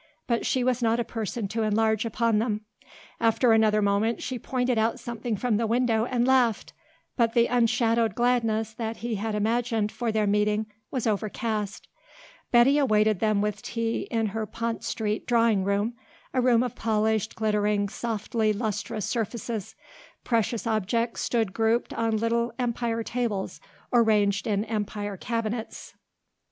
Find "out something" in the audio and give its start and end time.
4.79-5.35